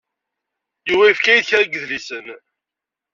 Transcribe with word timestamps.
Yuba 0.89 1.05
yefka-yi-d 1.09 1.47
kra 1.49 1.63
n 1.65 1.71
yidlisen. 1.73 2.25